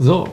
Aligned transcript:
So, 0.00 0.28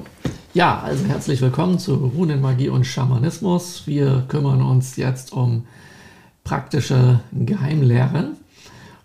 ja, 0.53 0.79
also 0.81 1.05
herzlich 1.05 1.41
willkommen 1.41 1.79
zu 1.79 1.95
Runenmagie 1.95 2.69
und 2.69 2.85
Schamanismus. 2.85 3.87
Wir 3.87 4.23
kümmern 4.27 4.61
uns 4.61 4.95
jetzt 4.95 5.33
um 5.33 5.65
praktische 6.43 7.21
Geheimlehren. 7.31 8.37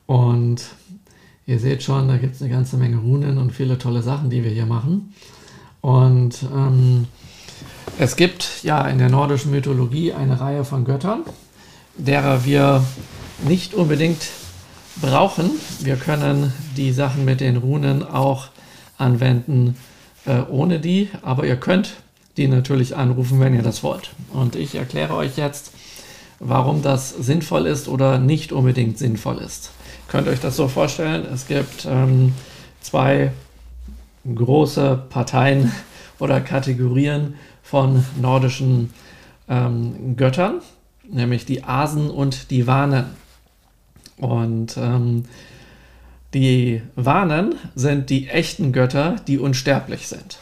Und 0.05 0.61
ihr 1.47 1.59
seht 1.59 1.83
schon, 1.83 2.09
da 2.09 2.19
gibt 2.19 2.35
es 2.35 2.43
eine 2.43 2.51
ganze 2.51 2.77
Menge 2.77 2.99
Runen 2.99 3.39
und 3.39 3.53
viele 3.53 3.79
tolle 3.79 4.03
Sachen, 4.03 4.29
die 4.29 4.45
wir 4.45 4.51
hier 4.51 4.67
machen. 4.67 5.15
Und 5.81 6.43
ähm, 6.55 7.07
es 7.99 8.17
gibt 8.17 8.63
ja 8.63 8.87
in 8.87 8.99
der 8.99 9.09
nordischen 9.09 9.53
Mythologie 9.53 10.13
eine 10.13 10.43
Reihe 10.43 10.67
von 10.67 10.85
Göttern, 10.85 11.23
derer 11.97 12.45
wir 12.45 12.85
nicht 13.49 13.73
unbedingt 13.73 14.29
brauchen. 15.01 15.53
Wir 15.79 15.97
können 15.97 16.53
die 16.77 16.93
Sachen 16.93 17.25
mit 17.25 17.41
den 17.41 17.57
Runen 17.57 18.07
auch 18.07 18.49
anwenden 18.99 19.75
äh, 20.27 20.41
ohne 20.49 20.81
die, 20.81 21.09
aber 21.23 21.47
ihr 21.47 21.57
könnt 21.57 21.95
die 22.37 22.49
natürlich 22.49 22.97
anrufen, 22.97 23.41
wenn 23.41 23.55
ihr 23.55 23.63
das 23.63 23.83
wollt. 23.83 24.11
Und 24.33 24.57
ich 24.57 24.75
erkläre 24.75 25.15
euch 25.15 25.37
jetzt, 25.37 25.73
warum 26.39 26.83
das 26.83 27.11
sinnvoll 27.11 27.67
ist 27.67 27.89
oder 27.89 28.19
nicht 28.19 28.53
unbedingt 28.53 28.99
sinnvoll 28.99 29.39
ist. 29.39 29.71
Könnt 30.09 30.29
euch 30.29 30.41
das 30.41 30.57
so 30.57 30.69
vorstellen? 30.69 31.27
Es 31.33 31.47
gibt 31.47 31.87
ähm, 31.89 32.35
zwei 32.81 33.33
große 34.35 35.05
Parteien 35.09 35.73
oder 36.19 36.41
Kategorien 36.41 37.35
von 37.63 38.05
nordischen 38.21 38.93
ähm, 39.49 40.17
Göttern, 40.17 40.61
nämlich 41.09 41.45
die 41.45 41.65
Asen 41.65 42.11
und 42.11 42.51
die 42.51 42.67
Wanen. 42.67 43.07
Und 44.17 44.77
ähm, 44.77 45.25
die 46.35 46.83
Wanen 46.95 47.57
sind 47.75 48.11
die 48.11 48.29
echten 48.29 48.73
Götter, 48.73 49.17
die 49.27 49.39
unsterblich 49.39 50.07
sind. 50.09 50.39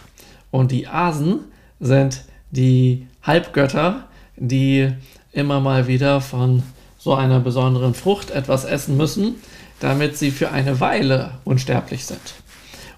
Und 0.51 0.70
die 0.70 0.87
Asen 0.87 1.41
sind 1.80 2.23
die 2.51 3.06
Halbgötter, 3.23 4.05
die 4.36 4.92
immer 5.33 5.61
mal 5.61 5.86
wieder 5.86 6.20
von 6.20 6.62
so 6.98 7.14
einer 7.14 7.41
besonderen 7.41 7.95
Frucht 7.95 8.30
etwas 8.30 8.64
essen 8.64 8.97
müssen, 8.97 9.36
damit 9.80 10.17
sie 10.17 10.30
für 10.30 10.50
eine 10.50 10.80
Weile 10.80 11.33
unsterblich 11.45 12.05
sind. 12.05 12.34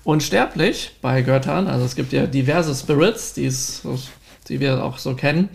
Unsterblich 0.02 0.92
bei 1.02 1.22
Göttern, 1.22 1.66
also 1.66 1.84
es 1.84 1.94
gibt 1.94 2.12
ja 2.12 2.27
diverse 2.27 2.75
Spirits, 2.75 3.34
die 3.34 4.60
wir 4.60 4.82
auch 4.82 4.98
so 4.98 5.14
kennen, 5.14 5.50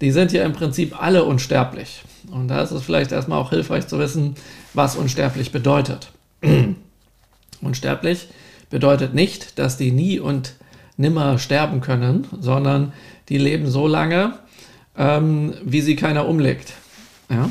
die 0.00 0.10
sind 0.10 0.32
ja 0.32 0.44
im 0.44 0.52
Prinzip 0.52 1.00
alle 1.00 1.24
unsterblich. 1.24 2.02
Und 2.30 2.48
da 2.48 2.62
ist 2.62 2.70
es 2.70 2.82
vielleicht 2.82 3.12
erstmal 3.12 3.38
auch 3.38 3.50
hilfreich 3.50 3.86
zu 3.86 3.98
wissen, 3.98 4.34
was 4.74 4.96
unsterblich 4.96 5.52
bedeutet. 5.52 6.10
Unsterblich 7.60 8.28
bedeutet 8.70 9.14
nicht, 9.14 9.58
dass 9.58 9.76
die 9.76 9.92
nie 9.92 10.18
und 10.18 10.54
nimmer 10.96 11.38
sterben 11.38 11.80
können, 11.80 12.26
sondern 12.40 12.92
die 13.28 13.38
leben 13.38 13.70
so 13.70 13.86
lange, 13.86 14.34
ähm, 14.96 15.54
wie 15.64 15.80
sie 15.80 15.96
keiner 15.96 16.28
umlegt. 16.28 16.74
Ja? 17.30 17.48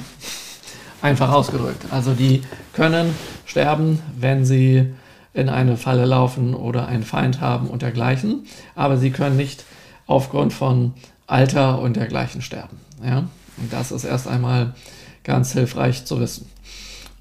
Einfach 1.01 1.31
ausgedrückt. 1.31 1.85
Also 1.91 2.13
die 2.13 2.43
können 2.73 3.15
sterben, 3.45 3.99
wenn 4.17 4.45
sie 4.45 4.93
in 5.33 5.49
eine 5.49 5.77
Falle 5.77 6.05
laufen 6.05 6.53
oder 6.53 6.87
einen 6.87 7.03
Feind 7.03 7.39
haben 7.39 7.67
und 7.67 7.81
dergleichen, 7.81 8.45
aber 8.75 8.97
sie 8.97 9.11
können 9.11 9.37
nicht 9.37 9.63
aufgrund 10.05 10.53
von 10.53 10.93
Alter 11.25 11.79
und 11.79 11.95
dergleichen 11.95 12.41
sterben. 12.41 12.77
Ja? 13.03 13.29
Und 13.57 13.71
das 13.71 13.91
ist 13.91 14.03
erst 14.03 14.27
einmal 14.27 14.75
ganz 15.23 15.53
hilfreich 15.53 16.05
zu 16.05 16.19
wissen. 16.19 16.49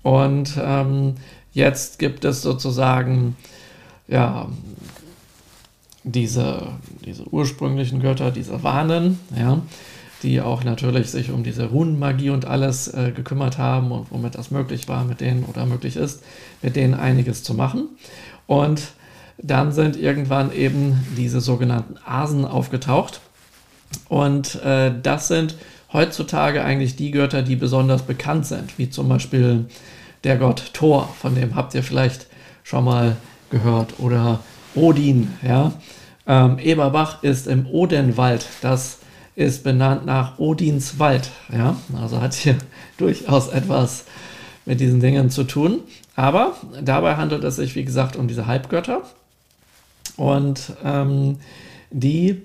Und 0.03 0.59
ähm, 0.61 1.15
jetzt 1.53 1.99
gibt 1.99 2.25
es 2.25 2.43
sozusagen 2.43 3.37
ja, 4.09 4.49
diese, 6.05 6.73
diese 7.05 7.27
ursprünglichen 7.29 8.01
Götter, 8.01 8.31
diese 8.31 8.63
Wanen, 8.63 9.19
ja, 9.37 9.61
die 10.23 10.41
auch 10.41 10.65
natürlich 10.65 11.11
sich 11.11 11.31
um 11.31 11.45
diese 11.45 11.67
Runenmagie 11.67 12.31
und 12.31 12.45
alles 12.45 12.89
äh, 12.89 13.13
gekümmert 13.15 13.59
haben 13.59 13.91
und 13.91 14.11
womit 14.11 14.35
das 14.35 14.51
möglich 14.51 14.89
war, 14.89 15.05
mit 15.05 15.21
denen 15.21 15.45
oder 15.45 15.65
möglich 15.65 15.97
ist, 15.97 16.23
mit 16.61 16.77
denen 16.77 16.95
einiges 16.95 17.43
zu 17.43 17.55
machen. 17.55 17.89
Und 18.47 18.93
dann 19.39 19.73
sind 19.73 19.97
irgendwann 19.97 20.53
eben 20.53 21.07
diese 21.17 21.41
sogenannten 21.41 21.97
Asen 22.05 22.45
aufgetaucht. 22.45 23.21
Und 24.09 24.57
äh, 24.63 24.93
das 25.03 25.29
sind 25.29 25.57
heutzutage 25.93 26.63
eigentlich 26.63 26.97
die 26.97 27.11
Götter, 27.11 27.43
die 27.43 27.57
besonders 27.57 28.03
bekannt 28.03 28.47
sind, 28.47 28.79
wie 28.79 28.91
zum 28.91 29.09
Beispiel 29.09 29.67
der 30.25 30.37
Gott 30.37 30.71
Thor, 30.73 31.09
von 31.21 31.35
dem 31.35 31.55
habt 31.55 31.75
ihr 31.75 31.83
vielleicht 31.83 32.27
schon 32.63 32.85
mal 32.85 33.17
gehört, 33.51 33.99
oder 33.99 34.41
Odin, 34.75 35.33
ja. 35.43 35.73
Ähm, 36.27 36.59
Eberbach 36.59 37.23
ist 37.23 37.47
im 37.47 37.67
Odenwald, 37.67 38.47
das 38.61 38.99
ist 39.35 39.65
benannt 39.65 40.07
nach 40.07 40.39
Odins 40.39 40.99
Wald, 40.99 41.31
ja. 41.53 41.77
Also 42.01 42.21
hat 42.21 42.35
hier 42.35 42.57
durchaus 42.99 43.49
etwas 43.49 44.05
mit 44.67 44.81
diesen 44.81 45.01
Dingen 45.01 45.31
zu 45.31 45.45
tun. 45.45 45.81
Aber 46.15 46.55
dabei 46.83 47.17
handelt 47.17 47.45
es 47.45 47.57
sich, 47.57 47.75
wie 47.75 47.85
gesagt, 47.85 48.17
um 48.17 48.29
diese 48.29 48.47
Halbgötter. 48.47 49.03
Und 50.17 50.75
ähm, 50.85 51.39
die 51.91 52.43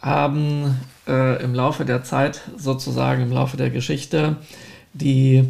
haben 0.00 0.80
äh, 1.06 1.42
im 1.42 1.54
Laufe 1.54 1.84
der 1.84 2.02
Zeit, 2.02 2.40
sozusagen 2.56 3.22
im 3.22 3.32
Laufe 3.32 3.56
der 3.56 3.70
Geschichte, 3.70 4.36
die 4.94 5.44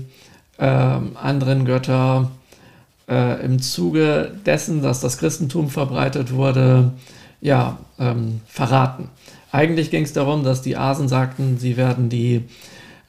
äh, 0.60 0.64
anderen 0.64 1.64
Götter 1.64 2.30
äh, 3.08 3.44
im 3.44 3.60
Zuge 3.60 4.36
dessen, 4.46 4.82
dass 4.82 5.00
das 5.00 5.18
Christentum 5.18 5.68
verbreitet 5.68 6.32
wurde, 6.32 6.92
ja, 7.40 7.78
ähm, 7.98 8.42
verraten. 8.46 9.08
Eigentlich 9.50 9.90
ging 9.90 10.04
es 10.04 10.12
darum, 10.12 10.44
dass 10.44 10.62
die 10.62 10.76
Asen 10.76 11.08
sagten, 11.08 11.58
sie 11.58 11.76
werden 11.76 12.08
die, 12.08 12.44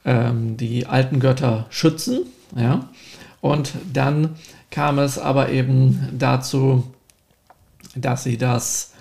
ähm, 0.04 0.56
die 0.56 0.86
alten 0.86 1.20
Götter 1.20 1.66
schützen. 1.70 2.20
Ja? 2.56 2.88
Und 3.40 3.74
dann 3.92 4.30
kam 4.70 4.98
es 4.98 5.18
aber 5.18 5.50
eben 5.50 6.08
dazu, 6.18 6.84
dass 7.94 8.24
sie 8.24 8.38
das 8.38 8.92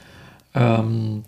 ähm, 0.53 1.23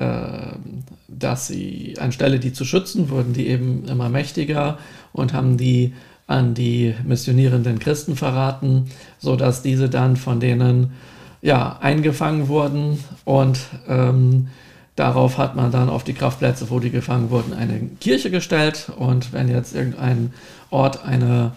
ähm, 0.00 0.84
dass 1.08 1.48
sie 1.48 1.96
anstelle 2.00 2.38
die 2.40 2.54
zu 2.54 2.64
schützen, 2.64 3.10
wurden 3.10 3.34
die 3.34 3.48
eben 3.48 3.86
immer 3.86 4.08
mächtiger 4.08 4.78
und 5.12 5.34
haben 5.34 5.58
die 5.58 5.92
an 6.30 6.54
die 6.54 6.94
missionierenden 7.04 7.80
Christen 7.80 8.14
verraten, 8.14 8.86
sodass 9.18 9.62
diese 9.62 9.88
dann 9.88 10.16
von 10.16 10.38
denen 10.38 10.92
ja, 11.42 11.78
eingefangen 11.80 12.46
wurden. 12.46 13.02
Und 13.24 13.58
ähm, 13.88 14.46
darauf 14.94 15.38
hat 15.38 15.56
man 15.56 15.72
dann 15.72 15.88
auf 15.88 16.04
die 16.04 16.12
Kraftplätze, 16.12 16.70
wo 16.70 16.78
die 16.78 16.90
gefangen 16.90 17.30
wurden, 17.30 17.52
eine 17.52 17.80
Kirche 18.00 18.30
gestellt. 18.30 18.92
Und 18.96 19.32
wenn 19.32 19.48
jetzt 19.48 19.74
irgendein 19.74 20.32
Ort 20.70 21.04
eine, 21.04 21.50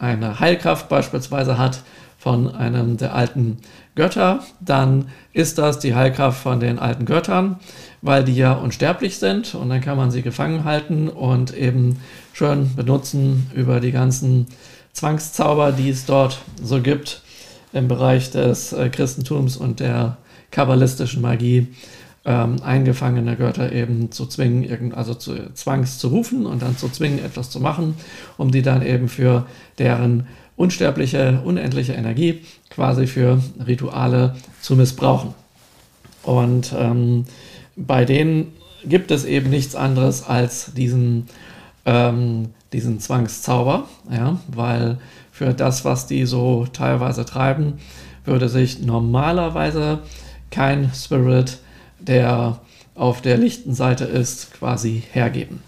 eine 0.00 0.40
Heilkraft 0.40 0.88
beispielsweise 0.88 1.56
hat 1.56 1.84
von 2.18 2.52
einem 2.52 2.96
der 2.96 3.14
alten 3.14 3.58
Götter, 3.94 4.40
dann 4.60 5.06
ist 5.32 5.58
das 5.58 5.78
die 5.78 5.94
Heilkraft 5.94 6.42
von 6.42 6.58
den 6.58 6.80
alten 6.80 7.04
Göttern, 7.04 7.60
weil 8.02 8.24
die 8.24 8.34
ja 8.34 8.54
unsterblich 8.54 9.18
sind. 9.18 9.54
Und 9.54 9.68
dann 9.68 9.80
kann 9.80 9.96
man 9.96 10.10
sie 10.10 10.22
gefangen 10.22 10.64
halten 10.64 11.08
und 11.08 11.56
eben 11.56 12.00
schön 12.38 12.76
benutzen 12.76 13.50
über 13.52 13.80
die 13.80 13.90
ganzen 13.90 14.46
Zwangszauber, 14.92 15.72
die 15.72 15.88
es 15.88 16.06
dort 16.06 16.38
so 16.62 16.80
gibt 16.80 17.22
im 17.72 17.88
Bereich 17.88 18.30
des 18.30 18.72
äh, 18.72 18.88
Christentums 18.90 19.56
und 19.56 19.80
der 19.80 20.18
kabbalistischen 20.52 21.20
Magie. 21.20 21.66
Ähm, 22.24 22.62
eingefangene 22.62 23.34
Götter 23.36 23.72
eben 23.72 24.12
zu 24.12 24.26
zwingen, 24.26 24.94
also 24.94 25.14
zu 25.14 25.52
zwangs 25.54 25.98
zu 25.98 26.08
rufen 26.08 26.46
und 26.46 26.62
dann 26.62 26.76
zu 26.76 26.88
zwingen, 26.88 27.24
etwas 27.24 27.50
zu 27.50 27.58
machen, 27.58 27.94
um 28.36 28.52
die 28.52 28.62
dann 28.62 28.82
eben 28.82 29.08
für 29.08 29.46
deren 29.78 30.28
unsterbliche, 30.56 31.40
unendliche 31.44 31.94
Energie 31.94 32.42
quasi 32.70 33.08
für 33.08 33.42
Rituale 33.66 34.36
zu 34.60 34.76
missbrauchen. 34.76 35.34
Und 36.22 36.72
ähm, 36.78 37.24
bei 37.76 38.04
denen 38.04 38.52
gibt 38.84 39.10
es 39.10 39.24
eben 39.24 39.50
nichts 39.50 39.74
anderes 39.74 40.22
als 40.22 40.72
diesen, 40.74 41.26
ähm, 41.84 42.50
diesen 42.72 43.00
Zwangszauber, 43.00 43.88
ja, 44.10 44.38
weil 44.48 44.98
für 45.32 45.54
das, 45.54 45.84
was 45.84 46.06
die 46.06 46.26
so 46.26 46.66
teilweise 46.72 47.24
treiben, 47.24 47.74
würde 48.24 48.48
sich 48.48 48.80
normalerweise 48.80 50.00
kein 50.50 50.90
Spirit, 50.94 51.58
der 51.98 52.60
auf 52.94 53.22
der 53.22 53.38
lichten 53.38 53.74
Seite 53.74 54.04
ist, 54.04 54.52
quasi 54.52 55.02
hergeben. 55.12 55.62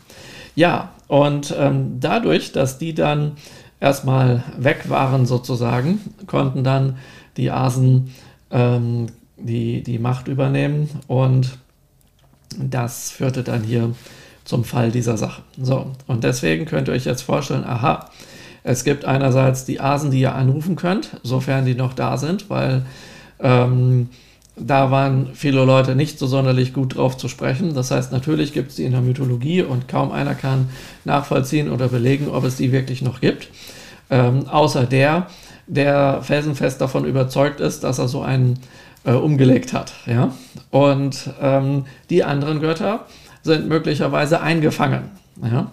Ja, 0.57 0.91
und 1.07 1.55
ähm, 1.57 1.99
dadurch, 2.01 2.53
dass 2.53 2.79
die 2.79 2.95
dann 2.95 3.33
erstmal 3.81 4.43
weg 4.59 4.89
waren 4.89 5.27
sozusagen, 5.27 6.01
konnten 6.27 6.65
dann 6.65 6.99
die 7.37 7.51
Asen 7.51 8.13
ähm, 8.51 9.07
die, 9.37 9.83
die 9.83 9.99
Macht 9.99 10.29
übernehmen 10.29 10.89
und 11.07 11.59
das 12.59 13.11
führte 13.11 13.43
dann 13.43 13.63
hier 13.63 13.95
zum 14.51 14.65
Fall 14.65 14.91
dieser 14.91 15.17
Sache. 15.17 15.43
So, 15.63 15.93
und 16.09 16.25
deswegen 16.25 16.67
könnt 16.67 16.89
ihr 16.89 16.95
euch 16.95 17.05
jetzt 17.05 17.23
vorstellen, 17.23 17.65
aha, 17.65 18.11
es 18.65 18.85
gibt 18.85 19.05
einerseits 19.05 19.65
die 19.65 19.81
Asen, 19.81 20.11
die 20.11 20.21
ihr 20.21 20.35
anrufen 20.35 20.75
könnt, 20.77 21.17
sofern 21.23 21.65
die 21.65 21.75
noch 21.75 21.95
da 21.95 22.19
sind, 22.19 22.51
weil 22.51 22.85
ähm, 23.39 24.09
da 24.57 24.91
waren 24.91 25.29
viele 25.35 25.65
Leute 25.65 25.95
nicht 25.95 26.19
so 26.19 26.27
sonderlich 26.27 26.75
gut 26.75 26.97
drauf 26.97 27.17
zu 27.17 27.29
sprechen. 27.29 27.75
Das 27.75 27.93
heißt, 27.93 28.11
natürlich 28.11 28.53
gibt 28.53 28.71
es 28.71 28.77
die 28.77 28.85
in 28.85 28.93
der 28.93 29.01
Mythologie 29.01 29.63
und 29.63 29.87
kaum 29.87 30.11
einer 30.11 30.35
kann 30.35 30.69
nachvollziehen 31.05 31.71
oder 31.71 31.89
belegen, 31.89 32.29
ob 32.29 32.45
es 32.45 32.57
die 32.57 32.73
wirklich 32.73 33.03
noch 33.03 33.21
gibt. 33.21 33.49
Ähm, 34.11 34.49
außer 34.49 34.85
der, 34.85 35.29
der 35.69 36.23
felsenfest 36.23 36.81
davon 36.81 37.05
überzeugt 37.05 37.61
ist, 37.61 37.85
dass 37.85 38.01
er 38.01 38.09
so 38.09 38.21
einen 38.21 38.59
äh, 39.05 39.13
umgelegt 39.13 39.73
hat. 39.73 39.93
Ja? 40.07 40.35
Und 40.71 41.31
ähm, 41.41 41.85
die 42.11 42.25
anderen 42.25 42.61
Götter 42.61 43.07
sind 43.43 43.69
möglicherweise 43.69 44.41
eingefangen 44.41 45.11
ja? 45.43 45.71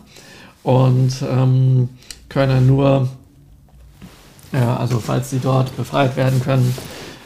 und 0.64 1.14
ähm, 1.30 1.90
können 2.30 2.68
nur, 2.68 3.08
ja, 4.52 4.78
also 4.78 5.00
falls 5.00 5.30
sie 5.30 5.40
dort 5.40 5.76
befreit 5.78 6.16
werden 6.18 6.42
können, 6.42 6.74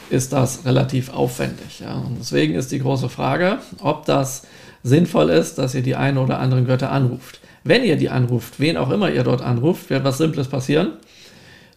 ist 0.09 0.33
das 0.33 0.65
relativ 0.65 1.13
aufwendig. 1.13 1.79
Ja? 1.79 1.95
Und 1.95 2.17
deswegen 2.19 2.55
ist 2.55 2.71
die 2.71 2.79
große 2.79 3.09
Frage, 3.09 3.59
ob 3.79 4.05
das 4.05 4.43
sinnvoll 4.83 5.29
ist, 5.29 5.57
dass 5.57 5.75
ihr 5.75 5.83
die 5.83 5.95
einen 5.95 6.17
oder 6.17 6.39
anderen 6.39 6.65
Götter 6.65 6.91
anruft. 6.91 7.39
Wenn 7.63 7.83
ihr 7.83 7.95
die 7.95 8.09
anruft, 8.09 8.59
wen 8.59 8.77
auch 8.77 8.89
immer 8.89 9.11
ihr 9.11 9.23
dort 9.23 9.41
anruft, 9.41 9.89
wird 9.89 10.03
was 10.03 10.17
Simples 10.17 10.47
passieren. 10.47 10.93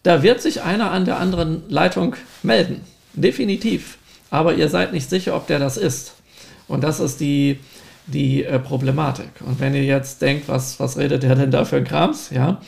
Da 0.03 0.23
wird 0.23 0.41
sich 0.41 0.61
einer 0.61 0.91
an 0.91 1.05
der 1.05 1.19
anderen 1.19 1.63
Leitung 1.69 2.15
melden. 2.43 2.81
Definitiv. 3.13 3.97
Aber 4.31 4.55
ihr 4.55 4.69
seid 4.69 4.91
nicht 4.91 5.09
sicher, 5.09 5.35
ob 5.35 5.47
der 5.47 5.59
das 5.59 5.77
ist. 5.77 6.15
Und 6.67 6.83
das 6.83 6.99
ist 6.99 7.19
die, 7.19 7.59
die 8.07 8.43
äh, 8.43 8.59
Problematik. 8.59 9.29
Und 9.45 9.59
wenn 9.59 9.73
ihr 9.73 9.83
jetzt 9.83 10.21
denkt, 10.21 10.47
was, 10.47 10.79
was 10.79 10.97
redet 10.97 11.23
der 11.23 11.35
denn 11.35 11.51
da 11.51 11.65
für 11.65 11.77
ein 11.77 11.85
Krams, 11.85 12.29
ja, 12.29 12.61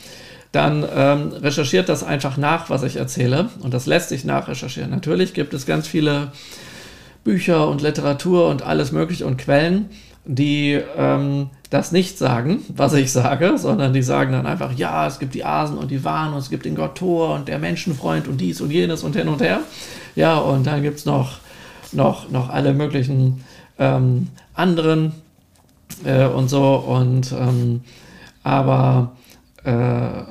dann 0.52 0.84
ähm, 0.94 1.32
recherchiert 1.32 1.88
das 1.88 2.02
einfach 2.02 2.36
nach, 2.36 2.70
was 2.70 2.82
ich 2.82 2.96
erzähle. 2.96 3.50
Und 3.60 3.74
das 3.74 3.86
lässt 3.86 4.08
sich 4.08 4.24
nachrecherchieren. 4.24 4.90
Natürlich 4.90 5.34
gibt 5.34 5.52
es 5.54 5.66
ganz 5.66 5.86
viele 5.86 6.32
Bücher 7.22 7.68
und 7.68 7.82
Literatur 7.82 8.48
und 8.48 8.62
alles 8.62 8.90
Mögliche 8.90 9.26
und 9.26 9.36
Quellen, 9.36 9.90
die 10.24 10.80
ähm, 10.96 11.50
das 11.70 11.92
nicht 11.92 12.16
sagen, 12.16 12.62
was 12.68 12.94
ich 12.94 13.12
sage, 13.12 13.58
sondern 13.58 13.92
die 13.92 14.02
sagen 14.02 14.32
dann 14.32 14.46
einfach, 14.46 14.72
ja, 14.72 15.06
es 15.06 15.18
gibt 15.18 15.34
die 15.34 15.44
Asen 15.44 15.76
und 15.76 15.90
die 15.90 16.04
Waren 16.04 16.32
und 16.32 16.38
es 16.38 16.50
gibt 16.50 16.64
den 16.64 16.74
Gott 16.74 16.96
Thor 16.96 17.34
und 17.34 17.48
der 17.48 17.58
Menschenfreund 17.58 18.28
und 18.28 18.40
dies 18.40 18.60
und 18.60 18.70
jenes 18.70 19.02
und 19.02 19.16
hin 19.16 19.28
und 19.28 19.42
her. 19.42 19.60
Ja, 20.16 20.38
und 20.38 20.66
dann 20.66 20.82
gibt 20.82 20.98
es 20.98 21.04
noch, 21.04 21.38
noch, 21.92 22.30
noch 22.30 22.48
alle 22.48 22.72
möglichen 22.72 23.44
ähm, 23.78 24.28
anderen 24.54 25.12
äh, 26.04 26.26
und 26.26 26.48
so. 26.48 26.76
Und 26.76 27.32
ähm, 27.32 27.82
aber 28.42 29.16
äh, 29.64 30.22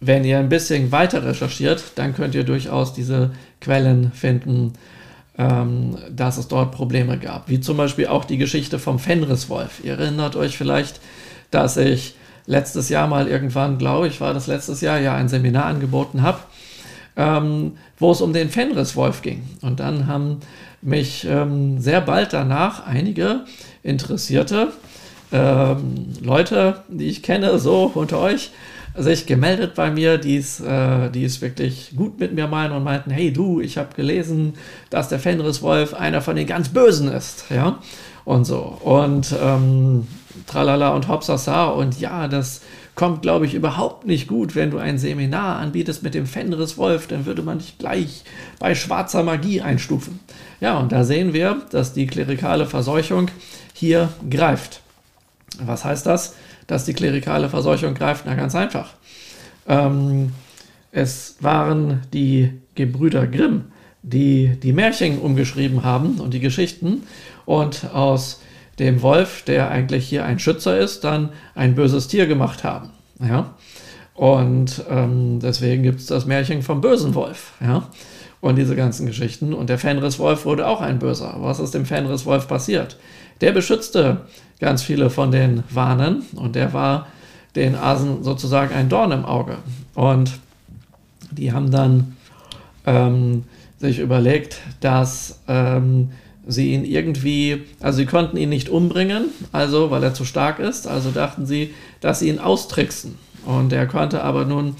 wenn 0.00 0.24
ihr 0.24 0.38
ein 0.38 0.48
bisschen 0.48 0.92
weiter 0.92 1.24
recherchiert, 1.24 1.82
dann 1.96 2.14
könnt 2.14 2.34
ihr 2.34 2.44
durchaus 2.44 2.92
diese 2.92 3.30
Quellen 3.60 4.12
finden, 4.12 4.74
ähm, 5.36 5.96
dass 6.10 6.38
es 6.38 6.48
dort 6.48 6.72
Probleme 6.72 7.18
gab. 7.18 7.48
Wie 7.48 7.60
zum 7.60 7.76
Beispiel 7.76 8.06
auch 8.06 8.24
die 8.24 8.38
Geschichte 8.38 8.78
vom 8.78 8.98
Fenriswolf. 8.98 9.84
Ihr 9.84 9.98
erinnert 9.98 10.36
euch 10.36 10.56
vielleicht, 10.56 11.00
dass 11.50 11.76
ich 11.76 12.14
letztes 12.46 12.88
Jahr 12.88 13.06
mal 13.06 13.28
irgendwann, 13.28 13.78
glaube 13.78 14.08
ich, 14.08 14.20
war 14.20 14.34
das 14.34 14.46
letztes 14.46 14.80
Jahr, 14.80 14.98
ja 14.98 15.14
ein 15.14 15.28
Seminar 15.28 15.66
angeboten 15.66 16.22
habe, 16.22 16.38
ähm, 17.18 17.72
wo 17.98 18.12
es 18.12 18.22
um 18.22 18.32
den 18.32 18.48
Fenriswolf 18.48 19.20
ging. 19.20 19.42
Und 19.60 19.80
dann 19.80 20.06
haben 20.06 20.38
mich 20.80 21.26
ähm, 21.28 21.80
sehr 21.80 22.00
bald 22.00 22.32
danach 22.32 22.86
einige 22.86 23.44
Interessierte 23.82 24.72
ähm, 25.30 26.06
Leute, 26.22 26.82
die 26.88 27.08
ich 27.08 27.22
kenne, 27.22 27.58
so 27.58 27.90
unter 27.94 28.18
euch, 28.20 28.50
sich 28.96 29.26
gemeldet 29.26 29.74
bei 29.74 29.90
mir, 29.90 30.18
die 30.18 30.36
es, 30.36 30.60
äh, 30.60 31.24
es 31.24 31.40
wirklich 31.42 31.92
gut 31.94 32.18
mit 32.18 32.34
mir 32.34 32.46
meinen 32.46 32.72
und 32.72 32.82
meinten, 32.82 33.10
hey 33.10 33.32
du, 33.32 33.60
ich 33.60 33.78
habe 33.78 33.94
gelesen, 33.94 34.54
dass 34.90 35.08
der 35.08 35.18
Fenriswolf 35.18 35.94
einer 35.94 36.20
von 36.20 36.36
den 36.36 36.46
ganz 36.46 36.70
Bösen 36.70 37.08
ist, 37.08 37.44
ja, 37.50 37.78
und 38.24 38.44
so. 38.44 38.78
Und 38.82 39.34
ähm, 39.40 40.06
tralala 40.46 40.90
und 40.90 41.08
hopsasa 41.08 41.66
und 41.66 42.00
ja, 42.00 42.26
das 42.26 42.62
kommt, 42.98 43.22
glaube 43.22 43.46
ich, 43.46 43.54
überhaupt 43.54 44.06
nicht 44.06 44.28
gut, 44.28 44.54
wenn 44.54 44.70
du 44.70 44.76
ein 44.76 44.98
Seminar 44.98 45.56
anbietest 45.56 46.02
mit 46.02 46.12
dem 46.12 46.26
Fenriswolf, 46.26 47.06
dann 47.06 47.24
würde 47.24 47.42
man 47.42 47.58
dich 47.58 47.78
gleich 47.78 48.24
bei 48.58 48.74
schwarzer 48.74 49.22
Magie 49.22 49.62
einstufen. 49.62 50.20
Ja, 50.60 50.78
und 50.78 50.92
da 50.92 51.04
sehen 51.04 51.32
wir, 51.32 51.62
dass 51.70 51.94
die 51.94 52.06
klerikale 52.06 52.66
Verseuchung 52.66 53.30
hier 53.72 54.10
greift. 54.28 54.82
Was 55.60 55.84
heißt 55.84 56.04
das? 56.04 56.34
dass 56.68 56.84
die 56.84 56.92
klerikale 56.92 57.48
Verseuchung 57.48 57.94
greift? 57.94 58.24
Na, 58.26 58.36
ganz 58.36 58.54
einfach. 58.54 58.90
Ähm, 59.66 60.32
es 60.92 61.36
waren 61.40 62.02
die 62.12 62.52
Gebrüder 62.76 63.26
Grimm, 63.26 63.64
die 64.02 64.56
die 64.62 64.72
Märchen 64.72 65.18
umgeschrieben 65.18 65.82
haben 65.82 66.20
und 66.20 66.32
die 66.32 66.40
Geschichten 66.40 67.02
und 67.44 67.90
aus 67.92 68.40
dem 68.78 69.02
Wolf, 69.02 69.42
der 69.42 69.70
eigentlich 69.70 70.08
hier 70.08 70.24
ein 70.24 70.38
Schützer 70.38 70.78
ist, 70.78 71.04
dann 71.04 71.30
ein 71.54 71.74
böses 71.74 72.08
Tier 72.08 72.26
gemacht 72.26 72.64
haben. 72.64 72.90
Ja? 73.20 73.54
Und 74.14 74.84
ähm, 74.90 75.40
deswegen 75.40 75.82
gibt 75.82 76.00
es 76.00 76.06
das 76.06 76.26
Märchen 76.26 76.62
vom 76.62 76.80
bösen 76.80 77.14
Wolf. 77.14 77.52
Ja? 77.60 77.88
Und 78.40 78.56
diese 78.56 78.76
ganzen 78.76 79.06
Geschichten. 79.06 79.52
Und 79.52 79.68
der 79.68 79.78
Fenriswolf 79.78 80.44
wurde 80.44 80.66
auch 80.66 80.80
ein 80.80 80.98
Böser. 80.98 81.36
Was 81.38 81.58
ist 81.60 81.74
dem 81.74 81.86
Fenriswolf 81.86 82.46
passiert? 82.46 82.96
Der 83.40 83.52
beschützte 83.52 84.22
ganz 84.60 84.82
viele 84.82 85.10
von 85.10 85.30
den 85.30 85.62
Warnen 85.70 86.22
und 86.34 86.56
der 86.56 86.72
war 86.72 87.06
den 87.54 87.74
Asen 87.74 88.22
sozusagen 88.22 88.74
ein 88.74 88.88
Dorn 88.88 89.12
im 89.12 89.24
Auge. 89.24 89.58
Und 89.94 90.38
die 91.30 91.52
haben 91.52 91.70
dann 91.70 92.16
ähm, 92.86 93.44
sich 93.78 93.98
überlegt, 94.00 94.60
dass 94.80 95.40
ähm, 95.48 96.10
sie 96.48 96.72
ihn 96.72 96.84
irgendwie, 96.84 97.62
also 97.78 97.98
sie 97.98 98.06
konnten 98.06 98.38
ihn 98.38 98.48
nicht 98.48 98.70
umbringen, 98.70 99.26
also 99.52 99.90
weil 99.90 100.02
er 100.02 100.14
zu 100.14 100.24
stark 100.24 100.58
ist, 100.58 100.88
also 100.88 101.10
dachten 101.10 101.46
sie, 101.46 101.74
dass 102.00 102.20
sie 102.20 102.28
ihn 102.30 102.38
austricksen. 102.38 103.16
Und 103.44 103.72
er 103.72 103.86
konnte 103.86 104.24
aber 104.24 104.46
nun 104.46 104.74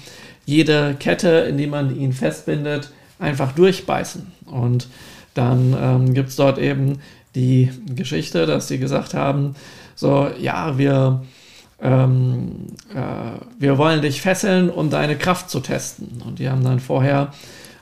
jede 0.45 0.95
Kette, 0.99 1.29
in 1.47 1.57
die 1.57 1.67
man 1.67 1.97
ihn 1.97 2.11
festbindet, 2.11 2.91
einfach 3.19 3.51
durchbeißen. 3.51 4.31
Und 4.47 4.87
dann 5.35 5.75
ähm, 5.79 6.13
gibt 6.15 6.29
es 6.29 6.35
dort 6.35 6.57
eben 6.57 6.99
die 7.35 7.69
Geschichte, 7.95 8.47
dass 8.47 8.67
sie 8.67 8.79
gesagt 8.79 9.13
haben, 9.13 9.55
so, 9.95 10.27
ja, 10.39 10.77
wir, 10.79 11.21
ähm, 11.81 12.67
äh, 12.95 13.39
wir 13.59 13.77
wollen 13.77 14.01
dich 14.01 14.21
fesseln, 14.21 14.71
um 14.71 14.89
deine 14.89 15.17
Kraft 15.17 15.51
zu 15.51 15.59
testen. 15.59 16.23
Und 16.25 16.39
die 16.39 16.49
haben 16.49 16.63
dann 16.63 16.79
vorher 16.79 17.31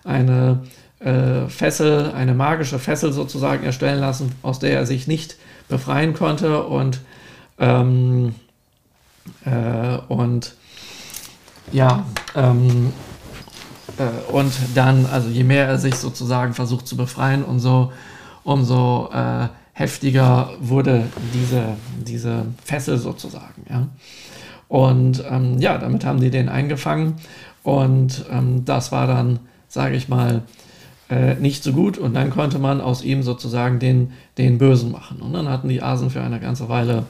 eine 0.04 0.60
äh, 0.99 1.47
Fessel, 1.47 2.11
eine 2.11 2.33
magische 2.33 2.79
Fessel 2.79 3.13
sozusagen 3.13 3.63
erstellen 3.63 3.99
lassen, 3.99 4.33
aus 4.41 4.59
der 4.59 4.73
er 4.73 4.85
sich 4.85 5.07
nicht 5.07 5.38
befreien 5.67 6.13
konnte 6.13 6.63
und 6.63 7.01
ähm, 7.59 8.35
äh, 9.45 9.97
und 10.07 10.54
ja, 11.71 12.06
ähm, 12.35 12.94
äh, 13.97 14.31
und 14.31 14.54
dann, 14.75 15.06
also 15.06 15.30
je 15.30 15.44
mehr 15.44 15.68
er 15.68 15.77
sich 15.77 15.95
sozusagen 15.95 16.54
versucht 16.54 16.87
zu 16.87 16.95
befreien, 16.95 17.44
umso 17.44 17.92
umso 18.47 19.09
äh, 19.13 19.49
heftiger 19.73 20.51
wurde 20.61 21.04
diese, 21.33 21.75
diese 22.01 22.45
Fessel 22.63 22.97
sozusagen. 22.97 23.66
Ja? 23.69 23.87
Und 24.69 25.23
ähm, 25.30 25.59
ja, 25.59 25.77
damit 25.77 26.06
haben 26.06 26.21
die 26.21 26.31
den 26.31 26.47
eingefangen 26.47 27.16
und 27.63 28.25
ähm, 28.31 28.63
das 28.63 28.94
war 28.94 29.06
dann, 29.06 29.39
sage 29.68 29.95
ich 29.95 30.07
mal, 30.07 30.44
äh, 31.09 31.35
nicht 31.35 31.64
so 31.64 31.71
gut 31.71 31.97
und 31.97 32.14
dann 32.14 32.30
konnte 32.30 32.59
man 32.59 32.81
aus 32.81 33.04
ihm 33.04 33.23
sozusagen 33.23 33.80
den, 33.80 34.11
den 34.37 34.57
Bösen 34.57 34.92
machen. 34.92 35.21
Und 35.21 35.33
dann 35.33 35.49
hatten 35.49 35.69
die 35.69 35.81
Asen 35.81 36.09
für 36.09 36.21
eine 36.21 36.40
ganze 36.40 36.69
Weile 36.69 37.06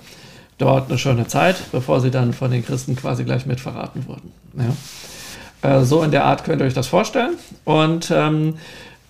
dort 0.58 0.89
eine 0.89 0.98
schöne 0.98 1.27
Zeit, 1.27 1.56
bevor 1.72 2.01
sie 2.01 2.12
dann 2.12 2.34
von 2.34 2.51
den 2.51 2.66
Christen 2.66 2.96
quasi 2.96 3.24
gleich 3.24 3.46
mit 3.46 3.60
verraten 3.60 4.08
wurden. 4.08 4.32
Ja? 4.58 5.80
Äh, 5.80 5.86
so 5.86 6.04
in 6.04 6.12
der 6.12 6.25
Art 6.25 6.44
könnt 6.44 6.62
ihr 6.62 6.66
euch 6.66 6.74
das 6.74 6.88
vorstellen. 6.88 7.36
Und 7.63 8.12
ähm, 8.12 8.56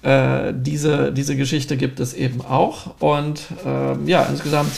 äh, 0.04 0.54
diese, 0.56 1.12
diese 1.12 1.36
Geschichte 1.36 1.78
gibt 1.78 2.00
es 2.00 2.14
eben 2.14 2.42
auch. 2.42 2.96
Und 3.00 3.42
äh, 3.66 4.10
ja, 4.10 4.24
insgesamt 4.24 4.72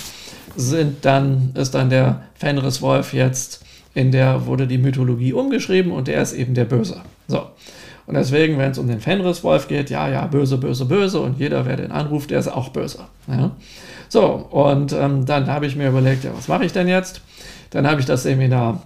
sind 0.55 1.05
dann, 1.05 1.51
ist 1.55 1.75
dann 1.75 1.89
der 1.89 2.23
Fenriswolf 2.35 3.13
jetzt 3.13 3.63
in 3.93 4.11
der 4.11 4.45
wurde 4.45 4.67
die 4.67 4.77
Mythologie 4.77 5.33
umgeschrieben 5.33 5.91
und 5.91 6.07
der 6.07 6.21
ist 6.21 6.33
eben 6.33 6.53
der 6.53 6.65
Böse. 6.65 7.01
So. 7.29 7.47
Und 8.05 8.15
deswegen, 8.15 8.57
wenn 8.57 8.71
es 8.71 8.77
um 8.77 8.87
den 8.87 8.99
Fenriswolf 8.99 9.67
geht, 9.67 9.89
ja, 9.89 10.09
ja, 10.09 10.25
böse, 10.25 10.57
böse, 10.57 10.85
böse 10.85 11.21
und 11.21 11.39
jeder, 11.39 11.65
wer 11.65 11.77
den 11.77 11.91
anruft, 11.91 12.31
der 12.31 12.39
ist 12.39 12.47
auch 12.47 12.69
böse. 12.69 13.05
Ja. 13.27 13.51
So, 14.09 14.25
und 14.25 14.91
ähm, 14.91 15.25
dann 15.25 15.47
habe 15.47 15.67
ich 15.67 15.75
mir 15.75 15.89
überlegt, 15.89 16.23
ja, 16.23 16.31
was 16.35 16.47
mache 16.47 16.65
ich 16.65 16.73
denn 16.73 16.87
jetzt? 16.87 17.21
Dann 17.69 17.87
habe 17.87 18.01
ich 18.01 18.07
das 18.07 18.23
Seminar 18.23 18.81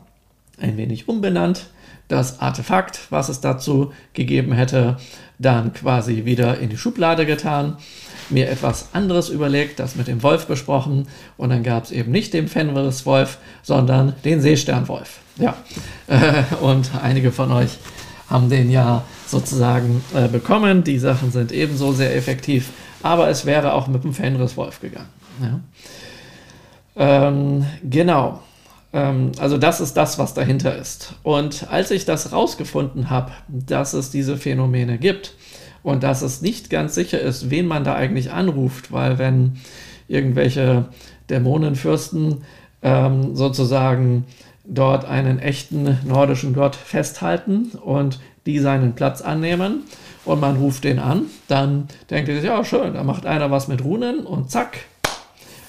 ein 0.60 0.78
wenig 0.78 1.08
umbenannt 1.08 1.68
das 2.08 2.40
Artefakt, 2.40 3.00
was 3.10 3.30
es 3.30 3.42
dazu 3.42 3.94
gegeben 4.14 4.54
hätte, 4.54 4.98
dann 5.40 5.74
quasi 5.74 6.26
wieder 6.26 6.60
in 6.60 6.70
die 6.70 6.78
Schublade 6.78 7.26
getan, 7.26 7.78
mir 8.30 8.50
etwas 8.50 8.90
anderes 8.94 9.30
überlegt, 9.30 9.80
das 9.80 9.96
mit 9.96 10.08
dem 10.08 10.24
Wolf 10.24 10.46
besprochen 10.48 11.08
und 11.38 11.50
dann 11.50 11.64
gab 11.64 11.86
es 11.86 11.92
eben 11.92 12.12
nicht 12.12 12.34
den 12.34 12.48
Fenris-Wolf, 12.48 13.38
sondern 13.62 14.14
den 14.24 14.42
Seesternwolf. 14.42 15.20
Ja, 15.38 15.56
und 16.62 16.92
einige 17.02 17.32
von 17.32 17.52
euch 17.52 17.78
haben 18.30 18.50
den 18.50 18.70
ja 18.72 19.04
sozusagen 19.28 20.04
äh, 20.14 20.28
bekommen. 20.28 20.84
Die 20.84 21.00
Sachen 21.00 21.32
sind 21.32 21.52
ebenso 21.52 21.92
sehr 21.92 22.16
effektiv 22.16 22.70
aber 23.04 23.30
es 23.30 23.46
wäre 23.46 23.74
auch 23.74 23.88
mit 23.88 24.04
dem 24.04 24.14
Fenriswolf 24.14 24.80
gegangen. 24.80 25.10
Ja. 25.42 25.60
Ähm, 26.96 27.66
genau. 27.84 28.40
Ähm, 28.94 29.34
also 29.38 29.58
das 29.58 29.82
ist 29.82 29.96
das, 29.96 30.18
was 30.18 30.34
dahinter 30.34 30.76
ist. 30.76 31.16
Und 31.22 31.68
als 31.70 31.92
ich 31.92 32.06
das 32.06 32.32
rausgefunden 32.32 33.10
habe, 33.10 33.32
dass 33.50 33.94
es 33.94 34.10
diese 34.10 34.38
Phänomene 34.38 34.98
gibt 34.98 35.36
und 35.84 36.02
dass 36.02 36.22
es 36.22 36.42
nicht 36.42 36.70
ganz 36.70 36.96
sicher 36.96 37.20
ist, 37.20 37.50
wen 37.50 37.68
man 37.68 37.84
da 37.84 37.94
eigentlich 37.94 38.32
anruft, 38.32 38.92
weil 38.92 39.18
wenn 39.20 39.58
irgendwelche 40.08 40.86
Dämonenfürsten 41.30 42.44
ähm, 42.84 43.36
sozusagen 43.36 44.26
dort 44.64 45.06
einen 45.06 45.40
echten 45.40 46.00
nordischen 46.06 46.54
Gott 46.54 46.76
festhalten 46.76 47.72
und 47.84 48.20
die 48.46 48.60
seinen 48.60 48.94
Platz 48.94 49.22
annehmen 49.22 49.84
und 50.26 50.40
man 50.40 50.58
ruft 50.58 50.84
den 50.84 51.00
an, 51.00 51.26
dann 51.48 51.88
denkt 52.10 52.30
ihr 52.30 52.36
sich, 52.36 52.46
ja 52.46 52.64
schön, 52.64 52.94
da 52.94 53.04
macht 53.04 53.26
einer 53.26 53.52
was 53.52 53.68
mit 53.68 53.84
Runen 53.84 54.26
und 54.26 54.52
zack, 54.52 54.80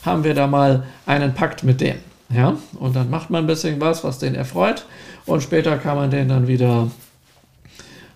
haben 0.05 0.25
wir 0.25 0.35
da 0.35 0.47
mal 0.47 0.85
einen 1.07 1.35
Pakt 1.35 1.65
mit 1.65 1.81
dem. 1.81 1.97
Ja, 2.31 2.57
und 2.79 2.97
dann 2.97 3.11
macht 3.11 3.31
man 3.31 3.45
ein 3.45 3.47
bisschen 3.47 3.81
was, 3.81 4.03
was 4.03 4.19
den 4.19 4.35
erfreut 4.35 4.87
und 5.27 5.43
später 5.43 5.77
kann 5.77 5.97
man 5.97 6.11
den 6.11 6.29
dann 6.29 6.49
wieder 6.49 6.91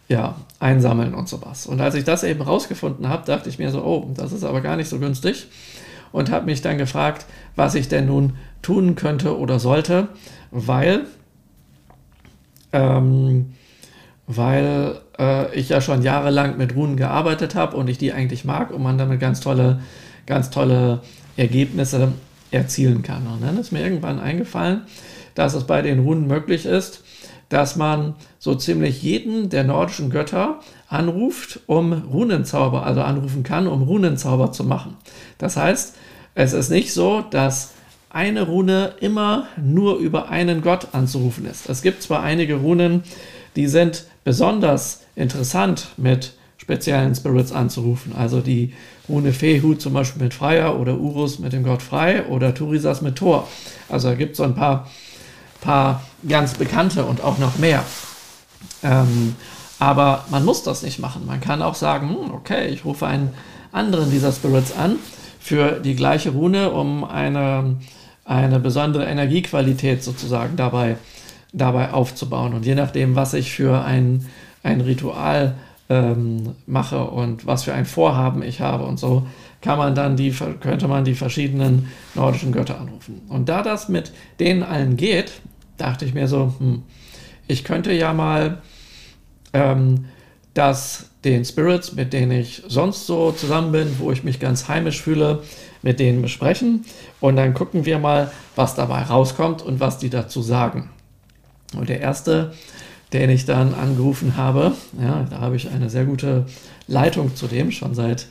ja, 0.08 0.36
einsammeln 0.58 1.14
und 1.14 1.28
sowas. 1.28 1.66
Und 1.66 1.80
als 1.80 1.94
ich 1.94 2.04
das 2.04 2.24
eben 2.24 2.40
rausgefunden 2.40 3.08
habe, 3.08 3.26
dachte 3.26 3.48
ich 3.48 3.58
mir 3.58 3.70
so, 3.70 3.84
oh, 3.84 4.10
das 4.14 4.32
ist 4.32 4.44
aber 4.44 4.60
gar 4.60 4.76
nicht 4.76 4.88
so 4.88 4.98
günstig 4.98 5.48
und 6.12 6.30
habe 6.30 6.46
mich 6.46 6.62
dann 6.62 6.78
gefragt, 6.78 7.26
was 7.56 7.74
ich 7.74 7.88
denn 7.88 8.06
nun 8.06 8.34
tun 8.62 8.94
könnte 8.94 9.38
oder 9.38 9.58
sollte, 9.58 10.08
weil, 10.50 11.06
ähm, 12.72 13.54
weil 14.26 15.00
äh, 15.18 15.54
ich 15.54 15.68
ja 15.68 15.80
schon 15.80 16.02
jahrelang 16.02 16.56
mit 16.56 16.74
Runen 16.74 16.96
gearbeitet 16.96 17.54
habe 17.54 17.76
und 17.76 17.88
ich 17.88 17.98
die 17.98 18.12
eigentlich 18.12 18.44
mag 18.44 18.70
und 18.70 18.82
man 18.82 18.98
damit 18.98 19.20
ganz 19.20 19.40
tolle, 19.40 19.80
ganz 20.26 20.50
tolle 20.50 21.00
Ergebnisse 21.36 22.12
erzielen 22.50 23.02
kann. 23.02 23.26
Und 23.26 23.42
dann 23.42 23.58
ist 23.58 23.72
mir 23.72 23.82
irgendwann 23.82 24.18
eingefallen, 24.18 24.82
dass 25.34 25.54
es 25.54 25.64
bei 25.64 25.82
den 25.82 26.00
Runen 26.00 26.26
möglich 26.26 26.66
ist, 26.66 27.02
dass 27.48 27.76
man 27.76 28.14
so 28.38 28.54
ziemlich 28.54 29.02
jeden 29.02 29.48
der 29.48 29.64
nordischen 29.64 30.10
Götter 30.10 30.60
anruft, 30.88 31.60
um 31.66 31.92
Runenzauber, 31.92 32.84
also 32.84 33.02
anrufen 33.02 33.42
kann, 33.42 33.66
um 33.66 33.82
Runenzauber 33.82 34.52
zu 34.52 34.64
machen. 34.64 34.96
Das 35.38 35.56
heißt, 35.56 35.96
es 36.34 36.52
ist 36.52 36.70
nicht 36.70 36.92
so, 36.92 37.24
dass 37.30 37.72
eine 38.10 38.42
Rune 38.42 38.94
immer 39.00 39.48
nur 39.60 39.98
über 39.98 40.28
einen 40.30 40.62
Gott 40.62 40.88
anzurufen 40.92 41.46
ist. 41.46 41.68
Es 41.68 41.82
gibt 41.82 42.02
zwar 42.02 42.22
einige 42.22 42.56
Runen, 42.56 43.02
die 43.56 43.66
sind 43.66 44.06
besonders 44.24 45.02
interessant 45.14 45.88
mit 45.96 46.34
speziellen 46.56 47.14
Spirits 47.14 47.52
anzurufen. 47.52 48.14
Also 48.16 48.40
die 48.40 48.72
Rune 49.08 49.32
Fehu 49.32 49.74
zum 49.74 49.94
Beispiel 49.94 50.22
mit 50.22 50.34
Freier 50.34 50.78
oder 50.78 50.98
Urus 50.98 51.38
mit 51.38 51.52
dem 51.52 51.64
Gott 51.64 51.82
Frei 51.82 52.26
oder 52.26 52.54
Turisas 52.54 53.00
mit 53.00 53.16
Thor. 53.16 53.48
Also 53.88 54.08
da 54.08 54.14
gibt 54.14 54.32
es 54.32 54.36
so 54.38 54.44
ein 54.44 54.54
paar, 54.54 54.90
paar 55.60 56.02
ganz 56.28 56.54
bekannte 56.54 57.04
und 57.04 57.22
auch 57.22 57.38
noch 57.38 57.58
mehr. 57.58 57.82
Ähm, 58.82 59.36
aber 59.78 60.24
man 60.30 60.44
muss 60.44 60.62
das 60.62 60.82
nicht 60.82 60.98
machen. 60.98 61.26
Man 61.26 61.40
kann 61.40 61.62
auch 61.62 61.74
sagen, 61.74 62.10
hm, 62.10 62.34
okay, 62.34 62.68
ich 62.68 62.84
rufe 62.84 63.06
einen 63.06 63.32
anderen 63.72 64.10
dieser 64.10 64.32
Spirits 64.32 64.76
an 64.76 64.96
für 65.40 65.80
die 65.80 65.94
gleiche 65.94 66.30
Rune, 66.30 66.70
um 66.70 67.04
eine, 67.04 67.76
eine 68.24 68.60
besondere 68.60 69.06
Energiequalität 69.06 70.02
sozusagen 70.02 70.56
dabei, 70.56 70.96
dabei 71.52 71.92
aufzubauen. 71.92 72.54
Und 72.54 72.66
je 72.66 72.74
nachdem, 72.74 73.14
was 73.14 73.34
ich 73.34 73.52
für 73.52 73.84
ein, 73.84 74.26
ein 74.62 74.80
Ritual 74.80 75.54
ähm, 75.88 76.54
mache 76.66 77.04
und 77.04 77.46
was 77.46 77.64
für 77.64 77.72
ein 77.72 77.86
Vorhaben 77.86 78.42
ich 78.42 78.60
habe 78.60 78.84
und 78.84 78.98
so, 78.98 79.26
kann 79.60 79.78
man 79.78 79.94
dann 79.94 80.16
die, 80.16 80.34
könnte 80.60 80.88
man 80.88 81.04
die 81.04 81.14
verschiedenen 81.14 81.88
nordischen 82.14 82.52
Götter 82.52 82.80
anrufen. 82.80 83.22
Und 83.28 83.48
da 83.48 83.62
das 83.62 83.88
mit 83.88 84.12
denen 84.40 84.62
allen 84.62 84.96
geht, 84.96 85.32
dachte 85.76 86.04
ich 86.04 86.14
mir 86.14 86.28
so, 86.28 86.54
hm, 86.58 86.82
ich 87.46 87.64
könnte 87.64 87.92
ja 87.92 88.12
mal 88.12 88.62
ähm, 89.52 90.06
das 90.54 91.10
den 91.24 91.44
Spirits, 91.44 91.94
mit 91.94 92.12
denen 92.12 92.30
ich 92.30 92.62
sonst 92.68 93.06
so 93.06 93.32
zusammen 93.32 93.72
bin, 93.72 93.98
wo 93.98 94.12
ich 94.12 94.22
mich 94.22 94.38
ganz 94.38 94.68
heimisch 94.68 95.02
fühle, 95.02 95.42
mit 95.82 95.98
denen 95.98 96.22
besprechen 96.22 96.84
und 97.20 97.36
dann 97.36 97.54
gucken 97.54 97.84
wir 97.84 97.98
mal, 97.98 98.30
was 98.54 98.76
dabei 98.76 99.02
rauskommt 99.02 99.62
und 99.62 99.80
was 99.80 99.98
die 99.98 100.10
dazu 100.10 100.42
sagen. 100.42 100.90
Und 101.76 101.88
der 101.88 102.00
erste 102.00 102.52
den 103.12 103.30
ich 103.30 103.44
dann 103.44 103.74
angerufen 103.74 104.36
habe. 104.36 104.72
Ja, 105.00 105.26
da 105.28 105.40
habe 105.40 105.56
ich 105.56 105.70
eine 105.70 105.88
sehr 105.88 106.04
gute 106.04 106.46
Leitung 106.86 107.34
zu 107.36 107.46
dem, 107.46 107.70
schon 107.70 107.94
seit, 107.94 108.26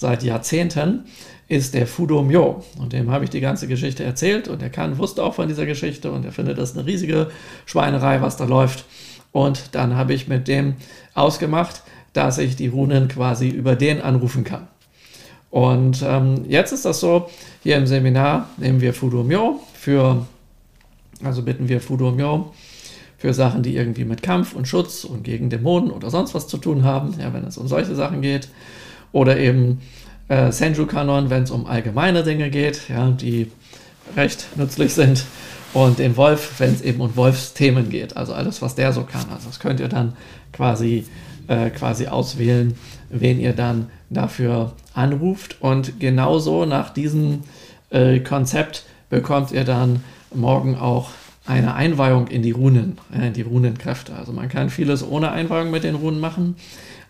seit 0.00 0.22
Jahrzehnten, 0.22 1.04
ist 1.46 1.74
der 1.74 1.86
Fudo 1.86 2.22
Myo. 2.22 2.64
Und 2.78 2.94
dem 2.94 3.10
habe 3.10 3.24
ich 3.24 3.30
die 3.30 3.40
ganze 3.40 3.66
Geschichte 3.66 4.02
erzählt 4.02 4.48
und 4.48 4.62
er 4.62 4.70
kann, 4.70 4.96
wusste 4.96 5.22
auch 5.22 5.34
von 5.34 5.46
dieser 5.46 5.66
Geschichte 5.66 6.10
und 6.10 6.24
er 6.24 6.32
findet 6.32 6.56
das 6.56 6.74
eine 6.74 6.86
riesige 6.86 7.30
Schweinerei, 7.66 8.22
was 8.22 8.38
da 8.38 8.44
läuft. 8.44 8.86
Und 9.30 9.74
dann 9.74 9.96
habe 9.96 10.14
ich 10.14 10.26
mit 10.26 10.48
dem 10.48 10.76
ausgemacht, 11.14 11.82
dass 12.14 12.38
ich 12.38 12.56
die 12.56 12.68
Runen 12.68 13.08
quasi 13.08 13.48
über 13.48 13.76
den 13.76 14.00
anrufen 14.00 14.42
kann. 14.42 14.68
Und 15.50 16.02
ähm, 16.02 16.46
jetzt 16.48 16.72
ist 16.72 16.86
das 16.86 17.00
so, 17.00 17.28
hier 17.62 17.76
im 17.76 17.86
Seminar 17.86 18.48
nehmen 18.56 18.80
wir 18.80 18.94
Fudo 18.94 19.22
Myo 19.22 19.60
für, 19.74 20.26
also 21.22 21.42
bitten 21.42 21.68
wir 21.68 21.82
Fudo 21.82 22.10
Myo 22.10 22.54
für 23.18 23.34
Sachen, 23.34 23.62
die 23.62 23.76
irgendwie 23.76 24.06
mit 24.06 24.22
Kampf 24.22 24.54
und 24.54 24.66
Schutz 24.66 25.04
und 25.04 25.24
gegen 25.24 25.50
Dämonen 25.50 25.90
oder 25.90 26.08
sonst 26.08 26.34
was 26.34 26.48
zu 26.48 26.56
tun 26.56 26.84
haben, 26.84 27.14
ja, 27.20 27.34
wenn 27.34 27.44
es 27.44 27.58
um 27.58 27.68
solche 27.68 27.94
Sachen 27.94 28.22
geht. 28.22 28.48
Oder 29.12 29.38
eben 29.38 29.80
äh, 30.28 30.52
Senju-Kanon, 30.52 31.30
wenn 31.30 31.42
es 31.42 31.50
um 31.50 31.66
allgemeine 31.66 32.22
Dinge 32.22 32.50
geht, 32.50 32.88
ja, 32.88 33.10
die 33.10 33.50
recht 34.16 34.56
nützlich 34.56 34.94
sind. 34.94 35.24
Und 35.72 35.98
den 35.98 36.16
Wolf, 36.16 36.54
wenn 36.58 36.72
es 36.72 36.82
eben 36.82 37.00
um 37.00 37.14
Wolfsthemen 37.16 37.90
geht, 37.90 38.16
also 38.16 38.32
alles, 38.32 38.60
was 38.60 38.74
der 38.74 38.92
so 38.92 39.04
kann. 39.04 39.26
Also 39.32 39.48
das 39.48 39.60
könnt 39.60 39.78
ihr 39.78 39.88
dann 39.88 40.14
quasi, 40.52 41.04
äh, 41.46 41.70
quasi 41.70 42.08
auswählen, 42.08 42.74
wen 43.08 43.38
ihr 43.38 43.52
dann 43.52 43.86
dafür 44.08 44.72
anruft. 44.94 45.60
Und 45.60 46.00
genauso 46.00 46.64
nach 46.64 46.90
diesem 46.90 47.44
äh, 47.90 48.18
Konzept 48.18 48.84
bekommt 49.10 49.52
ihr 49.52 49.64
dann 49.64 50.02
morgen 50.34 50.76
auch 50.76 51.10
eine 51.46 51.74
Einweihung 51.74 52.28
in 52.28 52.42
die 52.42 52.52
Runen, 52.52 52.98
in 53.12 53.32
die 53.32 53.42
Runenkräfte. 53.42 54.14
Also 54.14 54.32
man 54.32 54.48
kann 54.48 54.70
vieles 54.70 55.06
ohne 55.06 55.32
Einweihung 55.32 55.70
mit 55.70 55.84
den 55.84 55.94
Runen 55.94 56.20
machen, 56.20 56.56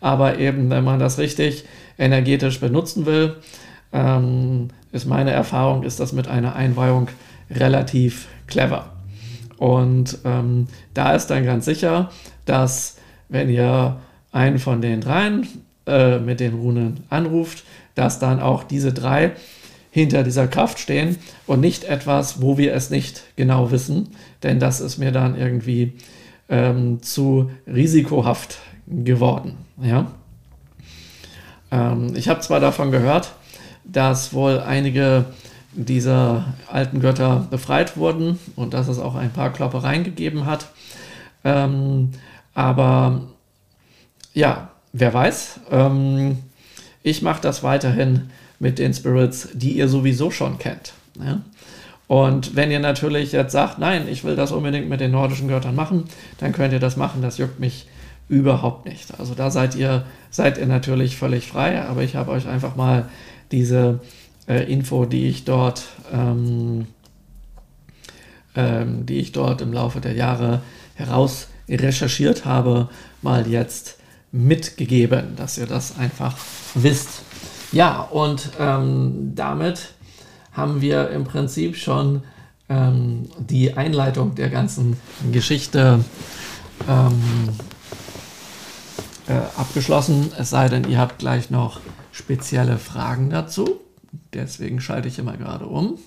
aber 0.01 0.39
eben, 0.39 0.71
wenn 0.71 0.85
man 0.85 0.99
das 0.99 1.19
richtig 1.19 1.65
energetisch 2.01 2.59
benutzen 2.59 3.07
will, 3.07 3.37
ähm, 3.93 4.69
ist 4.91 5.07
meine 5.07 5.31
Erfahrung, 5.31 5.85
ist 5.85 6.01
das 6.01 6.13
mit 6.13 6.27
einer 6.27 6.57
Einweihung 6.57 7.09
relativ 7.51 8.27
clever. 8.47 8.93
Und 9.59 10.19
ähm, 10.25 10.67
da 10.95 11.15
ist 11.15 11.27
dann 11.29 11.45
ganz 11.45 11.67
sicher, 11.67 12.11
dass 12.47 12.97
wenn 13.29 13.51
ihr 13.51 13.99
einen 14.33 14.59
von 14.59 14.81
den 14.81 15.01
dreien 15.01 15.47
äh, 15.87 16.19
mit 16.19 16.41
den 16.41 16.55
Runen 16.55 17.05
anruft, 17.11 17.65
dass 17.95 18.19
dann 18.19 18.41
auch 18.41 18.65
diese 18.65 18.93
drei 18.93 19.33
hinter 19.91 20.23
dieser 20.23 20.47
Kraft 20.49 20.79
stehen 20.79 21.17
und 21.47 21.61
nicht 21.61 21.85
etwas, 21.85 22.41
wo 22.41 22.57
wir 22.57 22.75
es 22.75 22.91
nicht 22.91 23.25
genau 23.37 23.71
wissen, 23.71 24.09
denn 24.43 24.61
das 24.61 24.81
ist 24.81 24.99
mir 24.99 25.13
dann 25.13 25.37
irgendwie 25.37 25.95
ähm, 26.49 27.03
zu 27.03 27.51
risikohaft 27.67 28.59
geworden. 28.87 29.59
Ja? 29.83 30.13
Ähm, 31.71 32.15
ich 32.15 32.29
habe 32.29 32.41
zwar 32.41 32.61
davon 32.61 32.91
gehört, 32.91 33.33
dass 33.85 34.33
wohl 34.33 34.61
einige 34.61 35.27
dieser 35.73 36.55
alten 36.71 37.01
Götter 37.01 37.47
befreit 37.51 37.97
wurden 37.97 38.39
und 38.57 38.75
dass 38.75 38.89
es 38.89 38.99
auch 38.99 39.15
ein 39.15 39.31
paar 39.31 39.53
Kloppereien 39.53 40.05
gegeben 40.05 40.47
hat, 40.47 40.69
ähm, 41.45 42.11
aber 42.55 43.23
ja, 44.35 44.71
wer 44.93 45.15
weiß. 45.15 45.61
Ähm, 45.71 46.39
ich 47.03 47.23
mache 47.23 47.41
das 47.41 47.63
weiterhin 47.63 48.31
mit 48.59 48.79
den 48.79 48.93
Spirits, 48.93 49.49
die 49.55 49.73
ihr 49.73 49.89
sowieso 49.89 50.31
schon 50.31 50.59
kennt. 50.59 50.93
Ja? 51.25 51.41
Und 52.07 52.57
wenn 52.57 52.71
ihr 52.71 52.81
natürlich 52.81 53.33
jetzt 53.33 53.53
sagt, 53.53 53.79
nein, 53.79 54.09
ich 54.09 54.25
will 54.25 54.37
das 54.37 54.53
unbedingt 54.53 54.89
mit 54.89 55.01
den 55.01 55.13
nordischen 55.13 55.49
Göttern 55.49 55.77
machen, 55.77 56.05
dann 56.39 56.53
könnt 56.53 56.73
ihr 56.73 56.81
das 56.81 56.97
machen. 56.97 57.23
Das 57.23 57.39
juckt 57.39 57.61
mich 57.61 57.87
überhaupt 58.31 58.87
nicht. 58.87 59.19
Also 59.19 59.35
da 59.35 59.51
seid 59.51 59.75
ihr, 59.75 60.05
seid 60.31 60.57
ihr 60.57 60.67
natürlich 60.67 61.17
völlig 61.17 61.49
frei, 61.49 61.83
aber 61.83 62.03
ich 62.03 62.15
habe 62.15 62.31
euch 62.31 62.47
einfach 62.47 62.77
mal 62.77 63.09
diese 63.51 63.99
äh, 64.49 64.73
Info, 64.73 65.05
die 65.05 65.27
ich 65.27 65.45
dort, 65.45 65.83
ähm, 66.13 66.87
ähm, 68.55 69.05
die 69.05 69.19
ich 69.19 69.33
dort 69.33 69.61
im 69.61 69.73
Laufe 69.73 70.01
der 70.01 70.13
Jahre 70.13 70.63
heraus 70.95 71.49
recherchiert 71.69 72.45
habe, 72.45 72.89
mal 73.21 73.49
jetzt 73.49 73.99
mitgegeben, 74.31 75.35
dass 75.35 75.59
ihr 75.59 75.67
das 75.67 75.99
einfach 75.99 76.37
wisst. 76.75 77.23
Ja, 77.73 78.01
und 78.01 78.51
ähm, 78.61 79.33
damit 79.35 79.95
haben 80.53 80.81
wir 80.81 81.11
im 81.11 81.25
Prinzip 81.25 81.77
schon 81.77 82.23
ähm, 82.69 83.29
die 83.39 83.77
Einleitung 83.77 84.37
der 84.37 84.51
ganzen 84.51 84.97
Geschichte 85.33 86.05
ähm, 86.89 87.23
äh, 89.31 89.61
abgeschlossen. 89.61 90.33
Es 90.37 90.51
sei 90.51 90.69
denn, 90.69 90.89
ihr 90.89 90.99
habt 90.99 91.19
gleich 91.19 91.51
noch 91.51 91.81
spezielle 92.13 92.79
Fragen 92.79 93.31
dazu. 93.31 93.81
Deswegen 94.35 94.81
schalte 94.81 95.09
ich 95.09 95.19
immer 95.19 95.37
gerade 95.37 95.67
um. 95.67 95.99